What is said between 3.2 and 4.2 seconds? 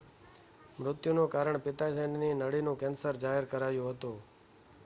જાહેર કરાયું હતું